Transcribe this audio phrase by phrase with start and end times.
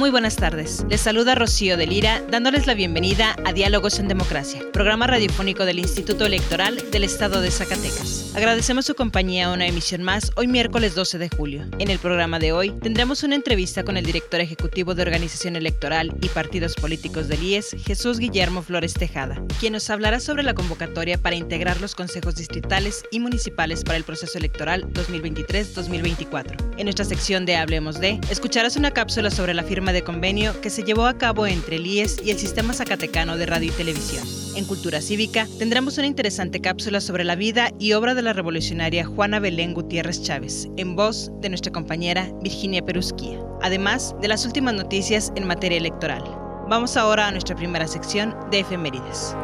[0.00, 0.82] Muy buenas tardes.
[0.88, 5.78] Les saluda Rocío de Lira, dándoles la bienvenida a Diálogos en Democracia, programa radiofónico del
[5.78, 8.32] Instituto Electoral del Estado de Zacatecas.
[8.34, 11.66] Agradecemos su compañía a una emisión más hoy miércoles 12 de julio.
[11.78, 16.14] En el programa de hoy tendremos una entrevista con el director ejecutivo de Organización Electoral
[16.22, 21.18] y Partidos Políticos del IES, Jesús Guillermo Flores Tejada, quien nos hablará sobre la convocatoria
[21.18, 26.78] para integrar los consejos distritales y municipales para el proceso electoral 2023-2024.
[26.78, 30.70] En nuestra sección de Hablemos de, escucharás una cápsula sobre la firma de convenio que
[30.70, 34.26] se llevó a cabo entre el IES y el Sistema Zacatecano de Radio y Televisión.
[34.56, 39.04] En Cultura Cívica tendremos una interesante cápsula sobre la vida y obra de la revolucionaria
[39.04, 44.74] Juana Belén Gutiérrez Chávez, en voz de nuestra compañera Virginia Perusquía, además de las últimas
[44.74, 46.24] noticias en materia electoral.
[46.68, 49.34] Vamos ahora a nuestra primera sección de efemérides.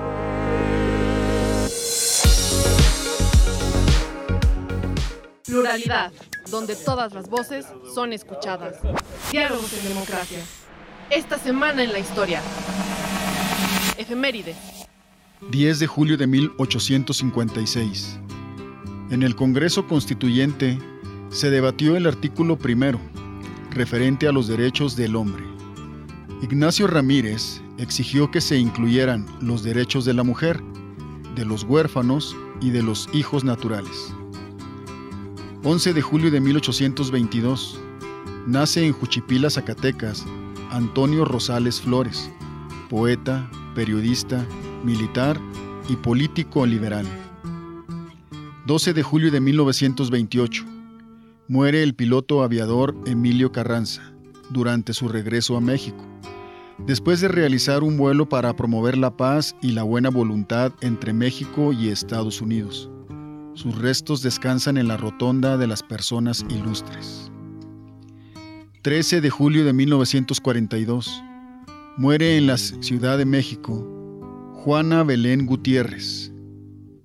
[5.44, 6.12] Pluralidad,
[6.50, 8.76] donde todas las voces son escuchadas.
[9.30, 10.38] Diálogos en democracia.
[11.10, 12.40] Esta semana en la historia.
[13.96, 14.56] Efemérides.
[15.50, 18.18] 10 de julio de 1856.
[19.10, 20.78] En el Congreso Constituyente
[21.28, 22.98] se debatió el artículo primero,
[23.70, 25.44] referente a los derechos del hombre.
[26.42, 30.60] Ignacio Ramírez exigió que se incluyeran los derechos de la mujer,
[31.34, 34.12] de los huérfanos y de los hijos naturales.
[35.68, 37.80] 11 de julio de 1822.
[38.46, 40.24] Nace en Juchipila, Zacatecas,
[40.70, 42.30] Antonio Rosales Flores,
[42.88, 44.46] poeta, periodista,
[44.84, 45.40] militar
[45.88, 47.04] y político liberal.
[48.68, 50.64] 12 de julio de 1928.
[51.48, 54.12] Muere el piloto aviador Emilio Carranza
[54.50, 56.04] durante su regreso a México,
[56.78, 61.72] después de realizar un vuelo para promover la paz y la buena voluntad entre México
[61.72, 62.88] y Estados Unidos.
[63.56, 67.32] Sus restos descansan en la Rotonda de las Personas Ilustres.
[68.82, 71.22] 13 de julio de 1942.
[71.96, 73.82] Muere en la Ciudad de México
[74.52, 76.32] Juana Belén Gutiérrez,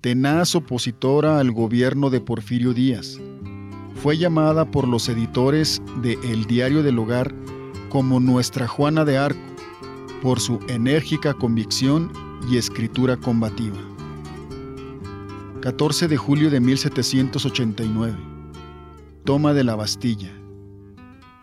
[0.02, 3.18] tenaz opositora al gobierno de Porfirio Díaz.
[4.02, 7.34] Fue llamada por los editores de El Diario del Hogar
[7.88, 9.40] como nuestra Juana de Arco
[10.20, 12.12] por su enérgica convicción
[12.50, 13.91] y escritura combativa.
[15.62, 18.18] 14 de julio de 1789.
[19.24, 20.32] Toma de la Bastilla.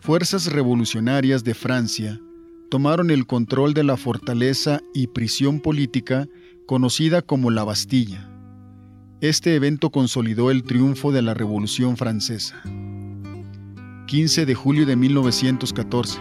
[0.02, 2.20] Fuerzas revolucionarias de Francia
[2.70, 6.28] tomaron el control de la fortaleza y prisión política
[6.66, 8.30] conocida como la Bastilla.
[9.22, 12.62] Este evento consolidó el triunfo de la Revolución Francesa.
[14.08, 16.20] 15 de julio de 1914.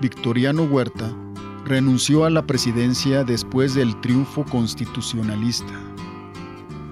[0.00, 1.14] Victoriano Huerta
[1.66, 5.85] renunció a la presidencia después del triunfo constitucionalista.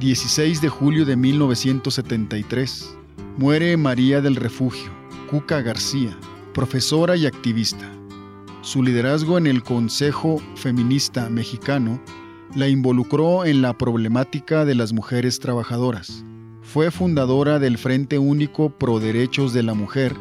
[0.04, 2.94] 16 de julio de 1973.
[3.38, 4.92] Muere María del Refugio,
[5.30, 6.14] Cuca García,
[6.52, 7.90] profesora y activista.
[8.60, 12.02] Su liderazgo en el Consejo Feminista Mexicano
[12.54, 16.22] la involucró en la problemática de las mujeres trabajadoras.
[16.60, 20.14] Fue fundadora del Frente Único Pro Derechos de la Mujer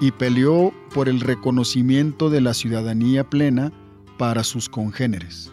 [0.00, 3.70] y peleó por el reconocimiento de la ciudadanía plena
[4.16, 5.52] para sus congéneres.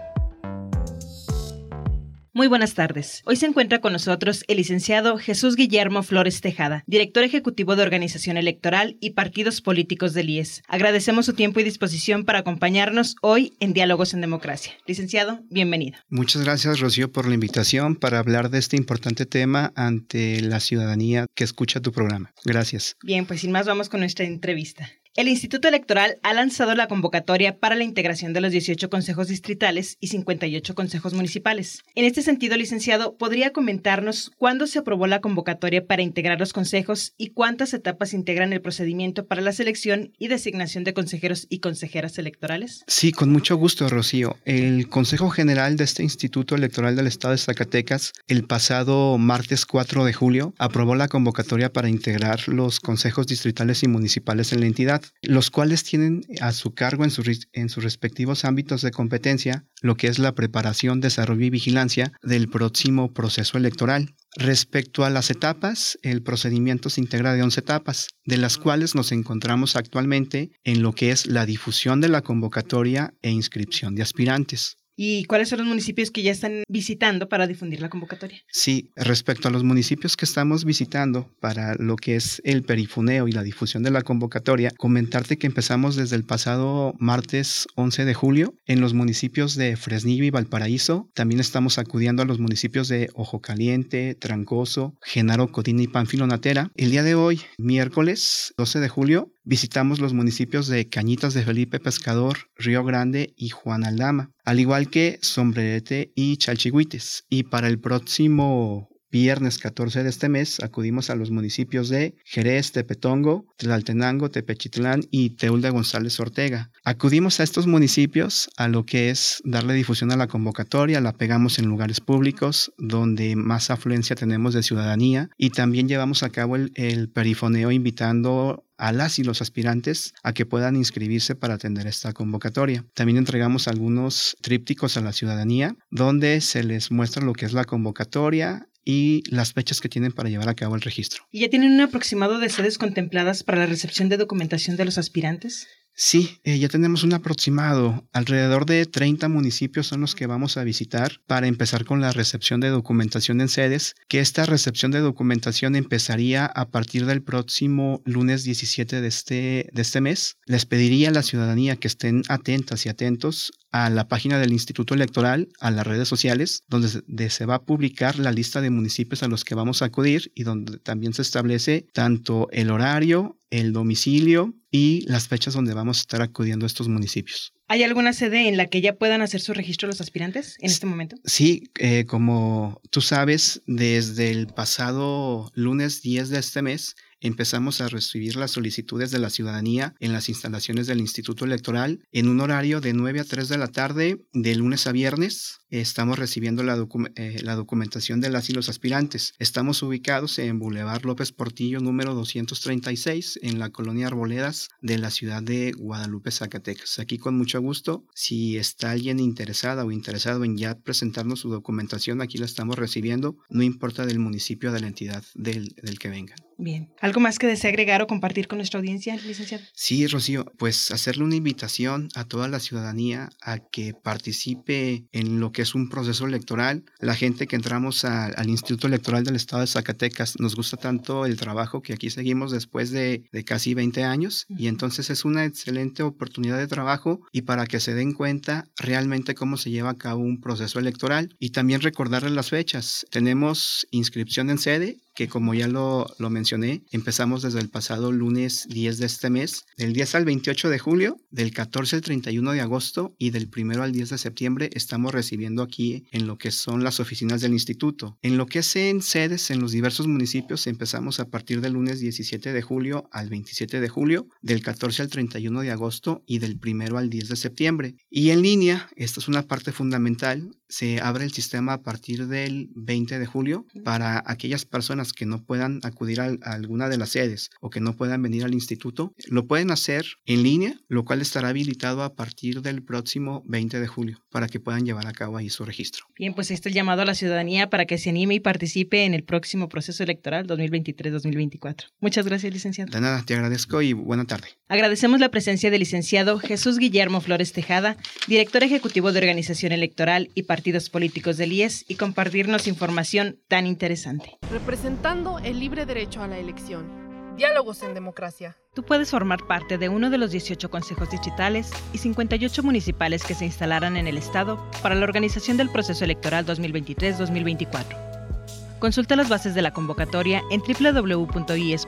[2.33, 3.23] Muy buenas tardes.
[3.25, 8.37] Hoy se encuentra con nosotros el licenciado Jesús Guillermo Flores Tejada, director ejecutivo de Organización
[8.37, 10.63] Electoral y Partidos Políticos del IES.
[10.69, 14.71] Agradecemos su tiempo y disposición para acompañarnos hoy en Diálogos en Democracia.
[14.87, 15.99] Licenciado, bienvenido.
[16.07, 21.25] Muchas gracias, Rocío, por la invitación para hablar de este importante tema ante la ciudadanía
[21.35, 22.31] que escucha tu programa.
[22.45, 22.95] Gracias.
[23.03, 24.89] Bien, pues sin más vamos con nuestra entrevista.
[25.13, 29.97] El Instituto Electoral ha lanzado la convocatoria para la integración de los 18 consejos distritales
[29.99, 31.83] y 58 consejos municipales.
[31.95, 37.13] En este sentido, licenciado, ¿podría comentarnos cuándo se aprobó la convocatoria para integrar los consejos
[37.17, 42.17] y cuántas etapas integran el procedimiento para la selección y designación de consejeros y consejeras
[42.17, 42.85] electorales?
[42.87, 44.37] Sí, con mucho gusto, Rocío.
[44.45, 50.05] El Consejo General de este Instituto Electoral del Estado de Zacatecas, el pasado martes 4
[50.05, 55.00] de julio, aprobó la convocatoria para integrar los consejos distritales y municipales en la entidad
[55.21, 57.11] los cuales tienen a su cargo en,
[57.53, 62.47] en sus respectivos ámbitos de competencia lo que es la preparación, desarrollo y vigilancia del
[62.49, 64.15] próximo proceso electoral.
[64.37, 69.11] Respecto a las etapas, el procedimiento se integra de 11 etapas, de las cuales nos
[69.11, 74.77] encontramos actualmente en lo que es la difusión de la convocatoria e inscripción de aspirantes.
[74.95, 78.39] ¿Y cuáles son los municipios que ya están visitando para difundir la convocatoria?
[78.51, 83.31] Sí, respecto a los municipios que estamos visitando para lo que es el perifuneo y
[83.31, 88.53] la difusión de la convocatoria, comentarte que empezamos desde el pasado martes 11 de julio
[88.65, 91.09] en los municipios de Fresnillo y Valparaíso.
[91.13, 96.71] También estamos acudiendo a los municipios de Ojo Caliente, Trancoso, Genaro, Codina y Panfilo Natera.
[96.75, 101.79] El día de hoy, miércoles 12 de julio, visitamos los municipios de Cañitas de Felipe
[101.79, 107.25] Pescador, Río Grande y Juan Aldama, al igual que Sombrerete y Chalchihuites.
[107.29, 112.71] Y para el próximo viernes 14 de este mes acudimos a los municipios de Jerez,
[112.71, 116.71] Tepetongo, Tlaltenango, Tepechitlán y Teul de González Ortega.
[116.83, 121.59] Acudimos a estos municipios a lo que es darle difusión a la convocatoria, la pegamos
[121.59, 126.71] en lugares públicos donde más afluencia tenemos de ciudadanía y también llevamos a cabo el,
[126.75, 132.13] el perifoneo invitando a las y los aspirantes a que puedan inscribirse para atender esta
[132.13, 132.83] convocatoria.
[132.95, 137.65] También entregamos algunos trípticos a la ciudadanía donde se les muestra lo que es la
[137.65, 141.23] convocatoria, y las fechas que tienen para llevar a cabo el registro.
[141.31, 144.97] ¿Y ya tienen un aproximado de sedes contempladas para la recepción de documentación de los
[144.97, 145.67] aspirantes?
[146.03, 148.07] Sí, eh, ya tenemos un aproximado.
[148.11, 152.59] Alrededor de 30 municipios son los que vamos a visitar para empezar con la recepción
[152.59, 158.43] de documentación en sedes, que esta recepción de documentación empezaría a partir del próximo lunes
[158.43, 160.37] 17 de este, de este mes.
[160.47, 164.95] Les pediría a la ciudadanía que estén atentas y atentos a la página del Instituto
[164.95, 169.27] Electoral, a las redes sociales, donde se va a publicar la lista de municipios a
[169.27, 174.55] los que vamos a acudir y donde también se establece tanto el horario, el domicilio
[174.71, 177.53] y las fechas donde vamos a estar acudiendo a estos municipios.
[177.67, 180.87] ¿Hay alguna sede en la que ya puedan hacer su registro los aspirantes en este
[180.87, 181.17] momento?
[181.23, 187.87] Sí, eh, como tú sabes, desde el pasado lunes 10 de este mes empezamos a
[187.87, 192.81] recibir las solicitudes de la ciudadanía en las instalaciones del Instituto Electoral en un horario
[192.81, 195.59] de 9 a 3 de la tarde, de lunes a viernes.
[195.69, 196.85] Estamos recibiendo la,
[197.15, 199.33] eh, la documentación de las y los aspirantes.
[199.39, 205.41] Estamos ubicados en Boulevard López Portillo número 236 en la colonia Arboledas de la ciudad
[205.41, 206.99] de Guadalupe, Zacatecas.
[206.99, 212.21] Aquí con mucho gusto, si está alguien interesada o interesado en ya presentarnos su documentación,
[212.21, 216.37] aquí la estamos recibiendo, no importa del municipio de la entidad del, del que vengan.
[216.61, 216.93] Bien.
[217.01, 219.63] ¿Algo más que desee agregar o compartir con nuestra audiencia, licenciado?
[219.73, 225.51] Sí, Rocío, pues hacerle una invitación a toda la ciudadanía a que participe en lo
[225.51, 226.85] que es un proceso electoral.
[226.99, 231.35] La gente que entramos al Instituto Electoral del Estado de Zacatecas nos gusta tanto el
[231.35, 236.03] trabajo que aquí seguimos después de, de casi 20 años y entonces es una excelente
[236.03, 240.21] oportunidad de trabajo y para que se den cuenta realmente cómo se lleva a cabo
[240.21, 243.03] un proceso electoral y también recordarles las fechas.
[243.09, 248.65] Tenemos inscripción en sede que como ya lo, lo, mencioné, empezamos desde el pasado lunes
[248.69, 252.61] 10 de este mes, del 10 al 28 de julio, del 14 al 31 de
[252.61, 256.83] agosto y del 1 al 10 de septiembre estamos recibiendo aquí en lo que son
[256.83, 258.17] las oficinas del instituto.
[258.23, 261.99] En lo que es en sedes en los diversos municipios empezamos a partir del lunes
[261.99, 266.59] 17 de julio al 27 de julio, del 14 al 31 de agosto y del
[266.59, 267.95] 1 al 10 de septiembre.
[268.09, 272.69] Y en línea, esta es una parte fundamental, se abre el sistema a partir del
[272.75, 277.49] 20 de julio para aquellas personas que no puedan acudir a, alguna de las sedes
[277.59, 281.49] o que no puedan venir al instituto, lo pueden hacer en línea, lo cual estará
[281.49, 285.49] habilitado a partir del próximo 20 de julio para que puedan llevar a cabo ahí
[285.49, 286.05] su registro.
[286.17, 289.03] Bien, pues este es el llamado a la ciudadanía para que se anime y participe
[289.03, 291.87] en el próximo proceso electoral 2023-2024.
[291.99, 292.91] Muchas gracias, licenciado.
[292.91, 294.47] De nada, te agradezco y buena tarde.
[294.69, 297.97] Agradecemos la presencia del licenciado Jesús Guillermo Flores Tejada,
[298.27, 304.37] director ejecutivo de Organización Electoral y Partidos Políticos del IES, y compartirnos información tan interesante.
[304.51, 307.33] Representando el libre derecho a la elección.
[307.35, 308.55] Diálogos en democracia.
[308.75, 313.33] Tú puedes formar parte de uno de los 18 consejos digitales y 58 municipales que
[313.33, 318.77] se instalarán en el Estado para la organización del proceso electoral 2023-2024.
[318.77, 321.87] Consulta las bases de la convocatoria en www.ies.org.mx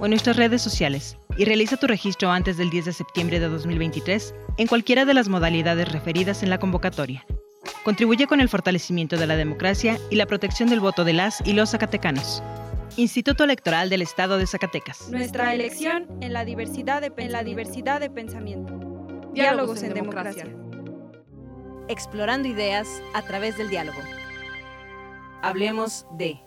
[0.00, 3.48] o en nuestras redes sociales y realiza tu registro antes del 10 de septiembre de
[3.48, 7.26] 2023 en cualquiera de las modalidades referidas en la convocatoria.
[7.82, 11.52] Contribuye con el fortalecimiento de la democracia y la protección del voto de las y
[11.52, 12.42] los zacatecanos.
[12.96, 15.10] Instituto Electoral del Estado de Zacatecas.
[15.10, 18.78] Nuestra elección en la diversidad de, en la diversidad de pensamiento.
[19.32, 20.46] Diálogos, en, democracia.
[21.88, 23.98] Explorando ideas a través del diálogo.
[25.42, 26.43] Hablemos de...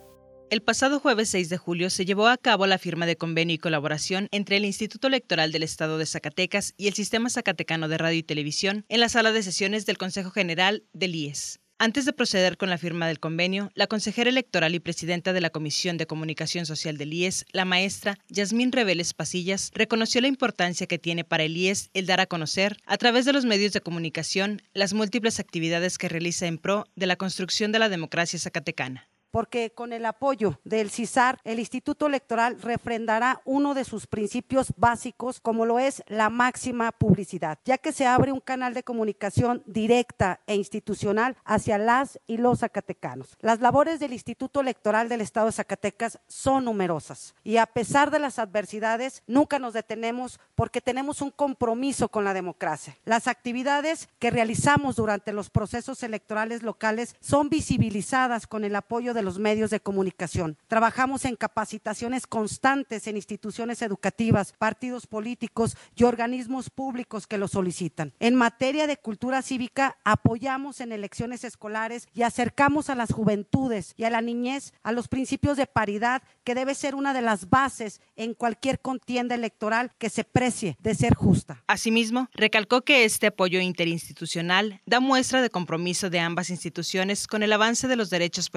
[0.49, 3.57] El pasado jueves 6 de julio se llevó a cabo la firma de convenio y
[3.57, 8.19] colaboración entre el Instituto Electoral del Estado de Zacatecas y el Sistema Zacatecano de Radio
[8.19, 11.59] y Televisión en la sala de sesiones del Consejo General del IES.
[11.79, 15.49] Antes de proceder con la firma del convenio, la consejera electoral y presidenta de la
[15.49, 20.97] Comisión de Comunicación Social del IES, la maestra Yasmín Reveles Pasillas, reconoció la importancia que
[20.97, 24.61] tiene para el IES el dar a conocer, a través de los medios de comunicación,
[24.73, 29.69] las múltiples actividades que realiza en pro de la construcción de la democracia zacatecana porque
[29.69, 35.63] con el apoyo del CISAR, el Instituto Electoral refrendará uno de sus principios básicos, como
[35.63, 40.55] lo es la máxima publicidad, ya que se abre un canal de comunicación directa e
[40.55, 43.37] institucional hacia las y los zacatecanos.
[43.39, 48.17] Las labores del Instituto Electoral del Estado de Zacatecas son numerosas y a pesar de
[48.17, 52.97] las adversidades, nunca nos detenemos porque tenemos un compromiso con la democracia.
[53.05, 59.26] Las actividades que realizamos durante los procesos electorales locales son visibilizadas con el apoyo de
[59.27, 60.57] los medios de comunicación.
[60.67, 68.13] Trabajamos en capacitaciones constantes en instituciones educativas, partidos políticos y organismos públicos que lo solicitan.
[68.21, 74.05] En materia de cultura cívica, apoyamos en elecciones escolares y acercamos a las juventudes y
[74.05, 77.99] a la niñez a los principios de paridad, que debe ser una de las bases
[78.15, 81.65] en cualquier contienda electoral que se precie de ser justa.
[81.67, 87.51] Asimismo, recalcó que este apoyo interinstitucional da muestra de compromiso de ambas instituciones con el
[87.51, 88.49] avance de los derechos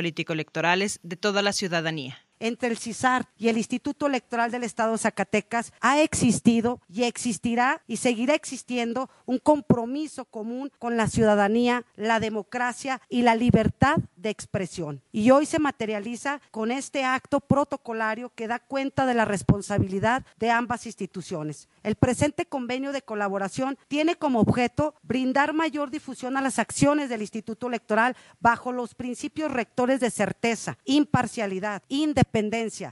[0.52, 4.98] políticos de toda la ciudadanía entre el CISAR y el Instituto Electoral del Estado de
[4.98, 12.18] Zacatecas ha existido y existirá y seguirá existiendo un compromiso común con la ciudadanía, la
[12.18, 15.02] democracia y la libertad de expresión.
[15.12, 20.50] Y hoy se materializa con este acto protocolario que da cuenta de la responsabilidad de
[20.50, 21.68] ambas instituciones.
[21.82, 27.22] El presente convenio de colaboración tiene como objeto brindar mayor difusión a las acciones del
[27.22, 32.29] Instituto Electoral bajo los principios rectores de certeza, imparcialidad, independencia,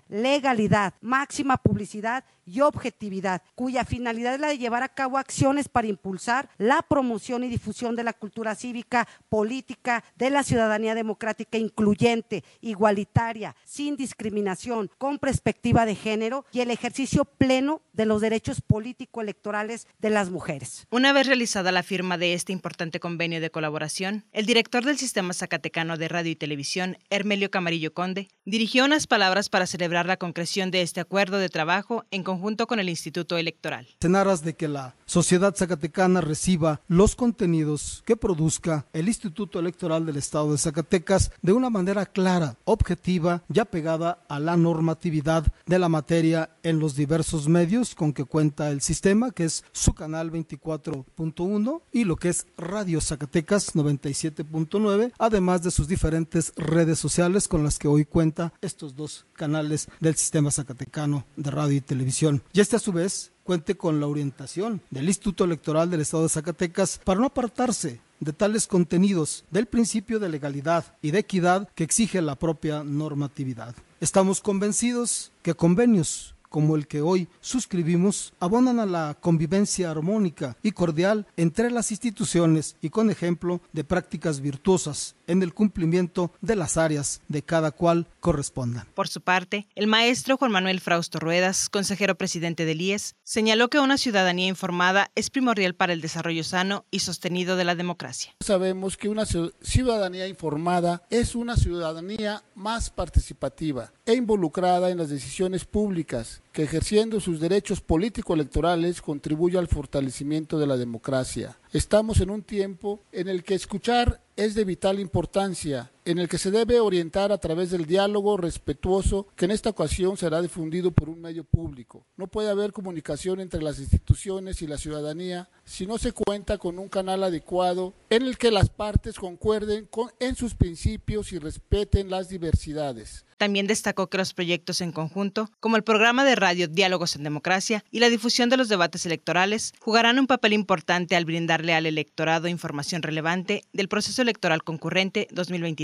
[0.09, 5.87] legalidad, máxima publicidad y objetividad, cuya finalidad es la de llevar a cabo acciones para
[5.87, 12.45] impulsar la promoción y difusión de la cultura cívica, política, de la ciudadanía democrática incluyente,
[12.61, 19.87] igualitaria, sin discriminación, con perspectiva de género y el ejercicio pleno de los derechos político-electorales
[19.99, 20.87] de las mujeres.
[20.91, 25.35] Una vez realizada la firma de este importante convenio de colaboración, el director del Sistema
[25.35, 30.71] Zacatecano de Radio y Televisión, Hermelio Camarillo Conde, dirigió unas palabras para celebrar la concreción
[30.71, 33.87] de este acuerdo de trabajo en conjunto junto con el Instituto Electoral.
[34.01, 40.07] En aras de que la sociedad zacatecana reciba los contenidos que produzca el Instituto Electoral
[40.07, 45.79] del Estado de Zacatecas de una manera clara, objetiva y apegada a la normatividad de
[45.79, 50.31] la materia en los diversos medios con que cuenta el sistema, que es su canal
[50.31, 57.65] 24.1 y lo que es Radio Zacatecas 97.9, además de sus diferentes redes sociales con
[57.65, 62.61] las que hoy cuenta estos dos canales del sistema zacatecano de radio y televisión y
[62.61, 67.01] este a su vez cuente con la orientación del Instituto Electoral del Estado de Zacatecas
[67.03, 72.21] para no apartarse de tales contenidos del principio de legalidad y de equidad que exige
[72.21, 73.75] la propia normatividad.
[74.01, 80.73] Estamos convencidos que convenios como el que hoy suscribimos abonan a la convivencia armónica y
[80.73, 86.77] cordial entre las instituciones y con ejemplo de prácticas virtuosas en el cumplimiento de las
[86.77, 88.89] áreas de cada cual correspondan.
[88.95, 93.79] Por su parte, el maestro Juan Manuel Frausto Ruedas, consejero presidente del IES, señaló que
[93.79, 98.35] una ciudadanía informada es primordial para el desarrollo sano y sostenido de la democracia.
[98.41, 105.65] Sabemos que una ciudadanía informada es una ciudadanía más participativa e involucrada en las decisiones
[105.65, 111.59] públicas que ejerciendo sus derechos político-electorales contribuye al fortalecimiento de la democracia.
[111.73, 116.39] Estamos en un tiempo en el que escuchar es de vital importancia, en el que
[116.39, 121.09] se debe orientar a través del diálogo respetuoso que en esta ocasión será difundido por
[121.09, 122.07] un medio público.
[122.17, 126.79] No puede haber comunicación entre las instituciones y la ciudadanía si no se cuenta con
[126.79, 132.09] un canal adecuado en el que las partes concuerden con, en sus principios y respeten
[132.09, 133.25] las diversidades.
[133.39, 137.85] También destacó que los proyectos en conjunto, como el programa de radio Diálogos en Democracia
[137.91, 142.49] y la difusión de los debates electorales, jugarán un papel importante al brindarle al electorado
[142.49, 145.79] información relevante del proceso electoral concurrente 2023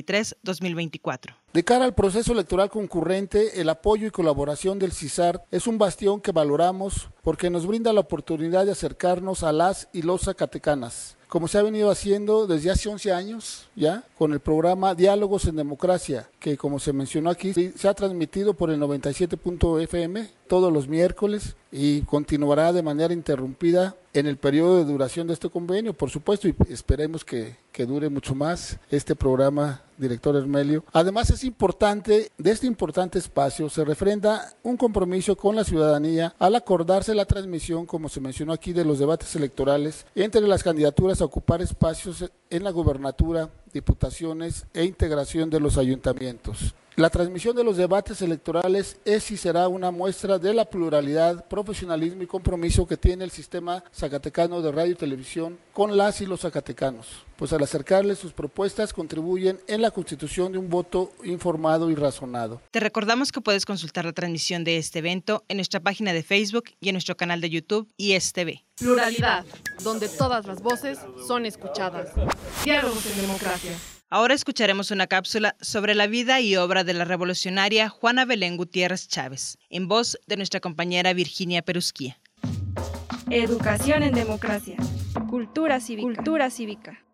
[0.45, 1.37] 2023-2024.
[1.53, 6.21] De cara al proceso electoral concurrente, el apoyo y colaboración del CISAR es un bastión
[6.21, 11.49] que valoramos porque nos brinda la oportunidad de acercarnos a las y los zacatecanas como
[11.49, 16.29] se ha venido haciendo desde hace 11 años ya, con el programa Diálogos en Democracia,
[16.39, 22.03] que como se mencionó aquí, se ha transmitido por el 97.fm todos los miércoles y
[22.03, 26.55] continuará de manera interrumpida en el periodo de duración de este convenio, por supuesto, y
[26.69, 30.85] esperemos que, que dure mucho más este programa, director Hermelio.
[30.93, 36.55] Además, es importante, de este importante espacio, se refrenda un compromiso con la ciudadanía al
[36.55, 41.25] acordarse la transmisión, como se mencionó aquí, de los debates electorales entre las candidaturas a
[41.25, 46.73] ocupar espacios en la gubernatura, diputaciones e integración de los ayuntamientos.
[46.97, 52.23] La transmisión de los debates electorales es y será una muestra de la pluralidad, profesionalismo
[52.23, 56.43] y compromiso que tiene el sistema zacatecano de radio y televisión con las y los
[56.43, 61.97] zacatecanos, pues al acercarles sus propuestas contribuyen en la constitución de un voto informado y
[61.97, 62.61] razonado.
[62.71, 66.67] Te recordamos que puedes consultar la transmisión de este evento en nuestra página de Facebook
[66.79, 68.63] y en nuestro canal de YouTube ISTV.
[68.77, 69.45] Pluralidad,
[69.83, 72.11] donde todas las voces son escuchadas.
[72.65, 73.73] Diálogos en democracia.
[74.15, 79.09] Ahora escucharemos una cápsula sobre la vida y obra de la revolucionaria Juana Belén Gutiérrez
[79.09, 82.17] Chávez, en voz de nuestra compañera Virginia Perusquía.
[83.29, 84.77] Educación en democracia.
[85.29, 86.07] Cultura cívica.
[86.07, 87.05] Cultura cívica.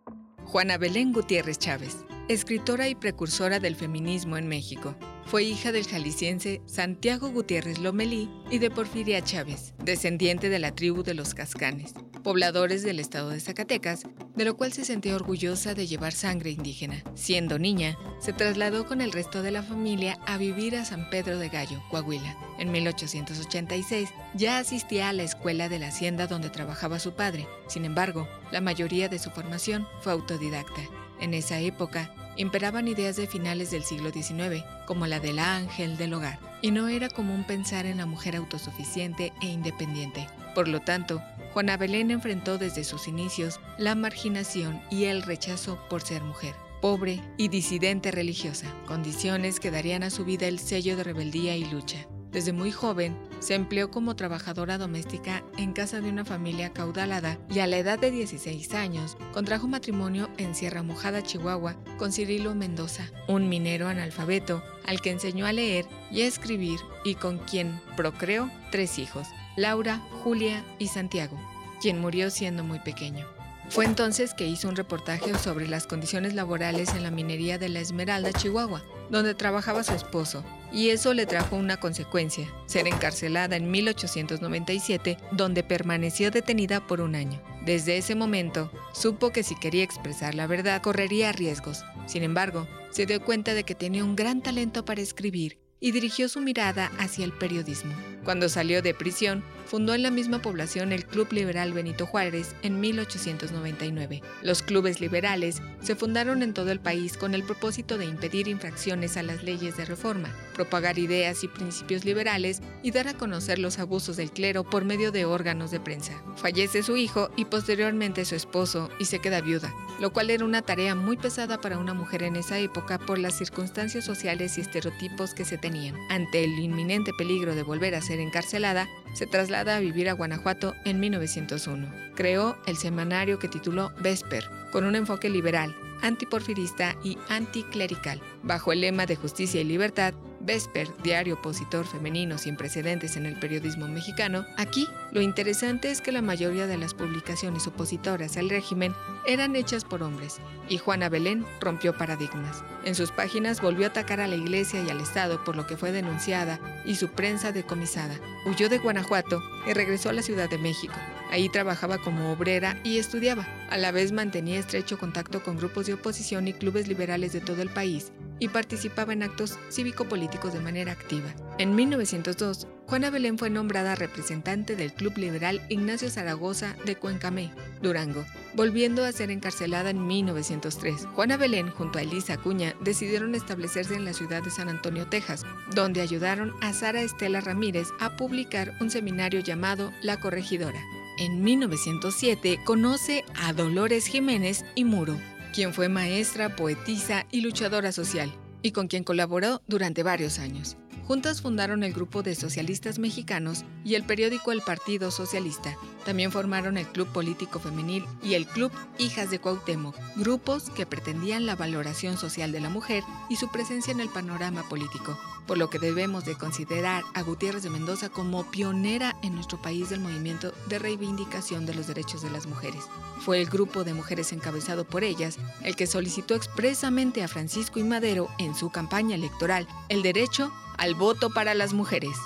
[0.44, 4.94] Juana Belén Gutiérrez Chávez, escritora y precursora del feminismo en México.
[5.24, 11.02] Fue hija del jalisciense Santiago Gutiérrez Lomelí y de Porfiria Chávez, descendiente de la tribu
[11.02, 14.04] de los Cascanes, pobladores del estado de Zacatecas,
[14.36, 17.02] de lo cual se sentía orgullosa de llevar sangre indígena.
[17.14, 21.38] Siendo niña, se trasladó con el resto de la familia a vivir a San Pedro
[21.38, 22.36] de Gallo, Coahuila.
[22.58, 27.46] En 1886 ya asistía a la escuela de la hacienda donde trabajaba su padre.
[27.68, 30.82] Sin embargo, la mayoría de su formación fue autodidacta.
[31.20, 36.14] En esa época, imperaban ideas de finales del siglo XIX, como la del ángel del
[36.14, 40.26] hogar, y no era común pensar en la mujer autosuficiente e independiente.
[40.54, 46.02] Por lo tanto, Juana Belén enfrentó desde sus inicios la marginación y el rechazo por
[46.02, 51.04] ser mujer, pobre y disidente religiosa, condiciones que darían a su vida el sello de
[51.04, 52.06] rebeldía y lucha.
[52.30, 57.58] Desde muy joven, se empleó como trabajadora doméstica en casa de una familia caudalada y
[57.58, 63.10] a la edad de 16 años contrajo matrimonio en Sierra Mojada, Chihuahua, con Cirilo Mendoza,
[63.26, 68.48] un minero analfabeto al que enseñó a leer y a escribir y con quien procreó
[68.70, 71.36] tres hijos, Laura, Julia y Santiago,
[71.80, 73.26] quien murió siendo muy pequeño.
[73.70, 77.78] Fue entonces que hizo un reportaje sobre las condiciones laborales en la minería de la
[77.78, 83.70] Esmeralda, Chihuahua, donde trabajaba su esposo, y eso le trajo una consecuencia, ser encarcelada en
[83.70, 87.40] 1897, donde permaneció detenida por un año.
[87.64, 91.84] Desde ese momento, supo que si quería expresar la verdad correría riesgos.
[92.06, 96.28] Sin embargo, se dio cuenta de que tenía un gran talento para escribir y dirigió
[96.28, 97.94] su mirada hacia el periodismo.
[98.24, 102.80] Cuando salió de prisión, fundó en la misma población el Club Liberal Benito Juárez en
[102.80, 104.20] 1899.
[104.42, 109.16] Los clubes liberales se fundaron en todo el país con el propósito de impedir infracciones
[109.16, 113.78] a las leyes de reforma, propagar ideas y principios liberales y dar a conocer los
[113.78, 116.20] abusos del clero por medio de órganos de prensa.
[116.36, 120.62] Fallece su hijo y posteriormente su esposo y se queda viuda, lo cual era una
[120.62, 125.32] tarea muy pesada para una mujer en esa época por las circunstancias sociales y estereotipos
[125.32, 125.69] que se tenían.
[126.08, 130.74] Ante el inminente peligro de volver a ser encarcelada, se traslada a vivir a Guanajuato
[130.84, 131.88] en 1901.
[132.14, 138.20] Creó el semanario que tituló Vesper, con un enfoque liberal, antiporfirista y anticlerical.
[138.42, 143.38] Bajo el lema de justicia y libertad, Vesper, diario opositor femenino sin precedentes en el
[143.38, 148.94] periodismo mexicano, aquí lo interesante es que la mayoría de las publicaciones opositoras al régimen
[149.26, 152.64] eran hechas por hombres, y Juana Belén rompió paradigmas.
[152.84, 155.76] En sus páginas volvió a atacar a la iglesia y al Estado por lo que
[155.76, 158.18] fue denunciada y su prensa decomisada.
[158.46, 160.94] Huyó de Guanajuato y regresó a la Ciudad de México.
[161.30, 163.46] Ahí trabajaba como obrera y estudiaba.
[163.68, 167.62] A la vez mantenía estrecho contacto con grupos de oposición y clubes liberales de todo
[167.62, 171.32] el país y participaba en actos cívico-políticos de manera activa.
[171.58, 178.24] En 1902, Juana Belén fue nombrada representante del Club Liberal Ignacio Zaragoza de Cuencamé, Durango,
[178.54, 181.06] volviendo a ser encarcelada en 1903.
[181.14, 185.44] Juana Belén junto a Elisa Acuña decidieron establecerse en la ciudad de San Antonio, Texas,
[185.74, 190.80] donde ayudaron a Sara Estela Ramírez a publicar un seminario llamado La Corregidora.
[191.18, 195.18] En 1907 conoce a Dolores Jiménez y Muro,
[195.52, 198.32] quien fue maestra, poetisa y luchadora social,
[198.62, 200.76] y con quien colaboró durante varios años.
[201.10, 205.76] Juntas fundaron el Grupo de Socialistas Mexicanos y el periódico El Partido Socialista.
[206.04, 211.46] También formaron el Club Político Femenil y el Club Hijas de Cuauhtémoc, grupos que pretendían
[211.46, 215.18] la valoración social de la mujer y su presencia en el panorama político,
[215.50, 219.90] por lo que debemos de considerar a Gutiérrez de Mendoza como pionera en nuestro país
[219.90, 222.84] del movimiento de reivindicación de los derechos de las mujeres.
[223.18, 227.82] Fue el grupo de mujeres encabezado por ellas el que solicitó expresamente a Francisco y
[227.82, 232.16] Madero en su campaña electoral el derecho al voto para las mujeres.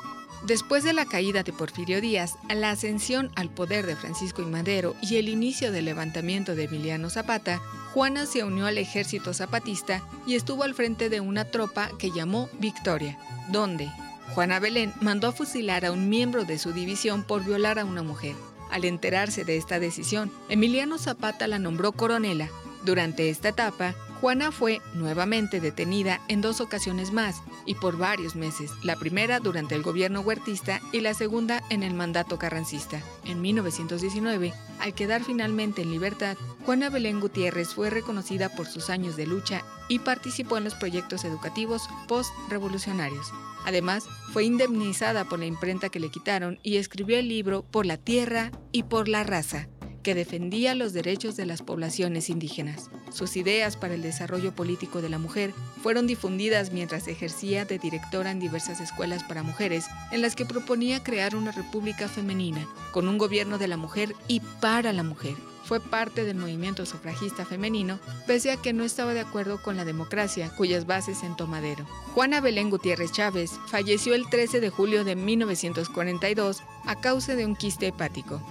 [0.47, 4.95] Después de la caída de Porfirio Díaz, la ascensión al poder de Francisco y Madero
[5.01, 7.63] y el inicio del levantamiento de Emiliano Zapata,
[7.95, 12.51] Juana se unió al ejército zapatista y estuvo al frente de una tropa que llamó
[12.59, 13.19] Victoria,
[13.53, 13.91] donde
[14.35, 18.03] Juana Belén mandó a fusilar a un miembro de su división por violar a una
[18.03, 18.37] mujer.
[18.71, 22.51] Al enterarse de esta decisión, Emiliano Zapata la nombró coronela.
[22.85, 23.95] Durante esta etapa,
[24.25, 29.75] Juana fue nuevamente detenida en dos ocasiones más y por varios meses, la primera durante
[29.75, 33.03] el gobierno huertista y la segunda en el mandato carrancista.
[33.27, 39.15] En 1919, al quedar finalmente en libertad, Juana Belén Gutiérrez fue reconocida por sus años
[39.17, 43.31] de lucha y participó en los proyectos educativos post-revolucionarios.
[43.67, 47.99] Además, fue indemnizada por la imprenta que le quitaron y escribió el libro Por la
[47.99, 49.69] Tierra y por la Raza,
[50.05, 52.91] que defendía los derechos de las poblaciones indígenas.
[53.11, 58.31] Sus ideas para el desarrollo político de la mujer fueron difundidas mientras ejercía de directora
[58.31, 63.19] en diversas escuelas para mujeres, en las que proponía crear una república femenina, con un
[63.19, 65.35] gobierno de la mujer y para la mujer.
[65.65, 69.87] Fue parte del movimiento sufragista femenino, pese a que no estaba de acuerdo con la
[69.87, 71.87] democracia, cuyas bases sentó Madero.
[72.13, 77.57] Juana Belén Gutiérrez Chávez falleció el 13 de julio de 1942 a causa de un
[77.57, 78.43] quiste hepático.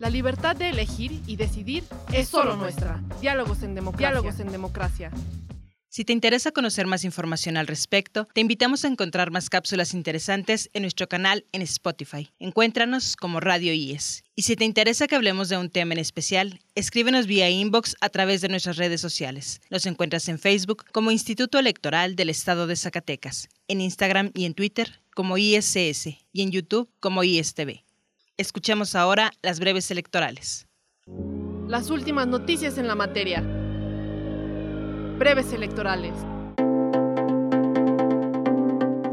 [0.00, 3.02] La libertad de elegir y decidir es solo nuestra.
[3.20, 4.08] Diálogos en democracia.
[4.08, 5.10] Diálogos en democracia.
[5.90, 10.70] Si te interesa conocer más información al respecto, te invitamos a encontrar más cápsulas interesantes
[10.72, 12.30] en nuestro canal en Spotify.
[12.38, 14.24] Encuéntranos como Radio IES.
[14.34, 18.08] Y si te interesa que hablemos de un tema en especial, escríbenos vía inbox a
[18.08, 19.60] través de nuestras redes sociales.
[19.68, 24.54] Nos encuentras en Facebook como Instituto Electoral del Estado de Zacatecas, en Instagram y en
[24.54, 27.82] Twitter como ISCS y en YouTube como ISTV.
[28.40, 30.66] Escuchemos ahora las breves electorales.
[31.68, 33.42] Las últimas noticias en la materia.
[35.18, 36.14] Breves electorales.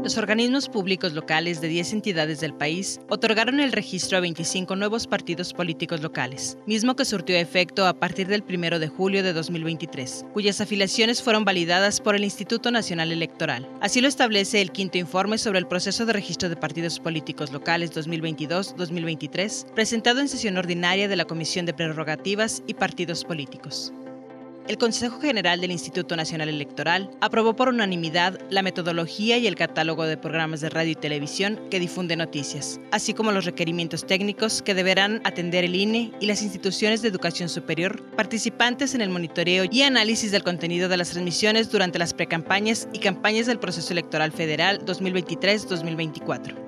[0.08, 5.06] Los organismos públicos locales de 10 entidades del país otorgaron el registro a 25 nuevos
[5.06, 10.24] partidos políticos locales, mismo que surtió efecto a partir del 1 de julio de 2023,
[10.32, 13.68] cuyas afiliaciones fueron validadas por el Instituto Nacional Electoral.
[13.82, 17.92] Así lo establece el quinto informe sobre el proceso de registro de partidos políticos locales
[17.92, 23.92] 2022-2023, presentado en sesión ordinaria de la Comisión de Prerrogativas y Partidos Políticos
[24.68, 30.04] el Consejo General del Instituto Nacional Electoral aprobó por unanimidad la metodología y el catálogo
[30.04, 34.74] de programas de radio y televisión que difunde noticias, así como los requerimientos técnicos que
[34.74, 39.82] deberán atender el INE y las instituciones de educación superior participantes en el monitoreo y
[39.82, 44.84] análisis del contenido de las transmisiones durante las precampañas y campañas del proceso electoral federal
[44.84, 46.67] 2023-2024.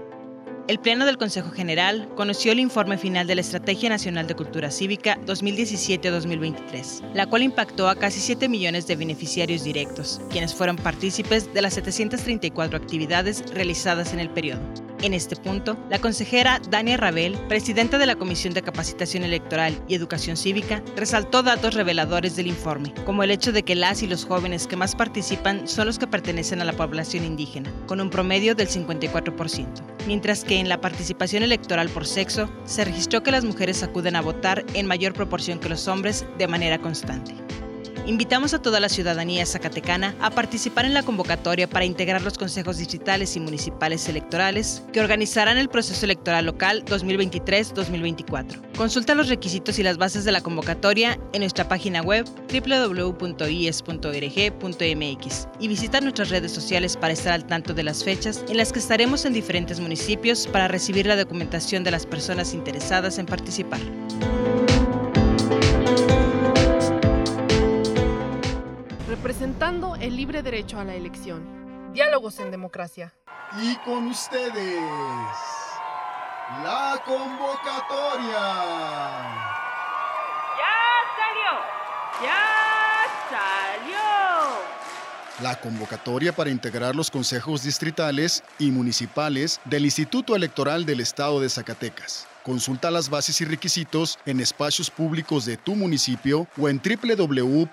[0.71, 4.71] El Pleno del Consejo General conoció el informe final de la Estrategia Nacional de Cultura
[4.71, 11.53] Cívica 2017-2023, la cual impactó a casi 7 millones de beneficiarios directos, quienes fueron partícipes
[11.53, 14.90] de las 734 actividades realizadas en el periodo.
[15.03, 19.95] En este punto, la consejera Dania Rabel, presidenta de la Comisión de Capacitación Electoral y
[19.95, 24.27] Educación Cívica, resaltó datos reveladores del informe, como el hecho de que las y los
[24.27, 28.55] jóvenes que más participan son los que pertenecen a la población indígena, con un promedio
[28.55, 29.67] del 54%,
[30.07, 34.21] mientras que en la participación electoral por sexo se registró que las mujeres acuden a
[34.21, 37.35] votar en mayor proporción que los hombres de manera constante.
[38.07, 42.79] Invitamos a toda la ciudadanía zacatecana a participar en la convocatoria para integrar los consejos
[42.79, 48.73] distritales y municipales electorales que organizarán el proceso electoral local 2023-2024.
[48.77, 53.19] Consulta los requisitos y las bases de la convocatoria en nuestra página web www.ies.org.mx
[55.61, 58.79] y visita nuestras redes sociales para estar al tanto de las fechas en las que
[58.79, 63.81] estaremos en diferentes municipios para recibir la documentación de las personas interesadas en participar.
[69.21, 71.93] Representando el libre derecho a la elección.
[71.93, 73.13] Diálogos en democracia.
[73.61, 74.81] Y con ustedes,
[76.65, 78.41] la convocatoria.
[80.57, 80.73] ¡Ya
[81.19, 81.53] salió!
[82.23, 82.47] ¡Ya
[83.29, 83.99] salió!
[85.43, 91.51] La convocatoria para integrar los consejos distritales y municipales del Instituto Electoral del Estado de
[91.51, 92.27] Zacatecas.
[92.45, 97.71] Consulta las bases y requisitos en espacios públicos de tu municipio o en www.ies.org.mx.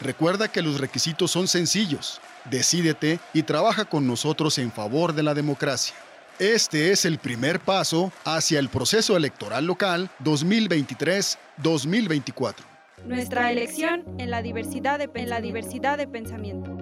[0.00, 2.20] Recuerda que los requisitos son sencillos.
[2.50, 5.94] Decídete y trabaja con nosotros en favor de la democracia.
[6.38, 12.56] Este es el primer paso hacia el proceso electoral local 2023-2024.
[13.04, 16.76] Nuestra elección en la diversidad de, en la diversidad de pensamiento.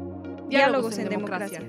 [0.49, 1.62] Diálogos, en, democracia.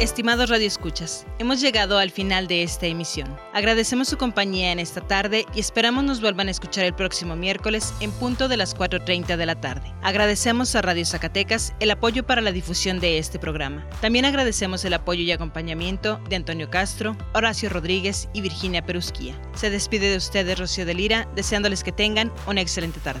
[0.00, 3.36] Estimados radioescuchas, hemos llegado al final de esta emisión.
[3.52, 7.92] Agradecemos su compañía en esta tarde y esperamos nos vuelvan a escuchar el próximo miércoles
[7.98, 9.92] en punto de las 4.30 de la tarde.
[10.00, 13.88] Agradecemos a Radio Zacatecas el apoyo para la difusión de este programa.
[14.00, 19.34] También agradecemos el apoyo y acompañamiento de Antonio Castro, Horacio Rodríguez y Virginia Perusquía.
[19.56, 23.20] Se despide de ustedes Rocío de Lira, deseándoles que tengan una excelente tarde.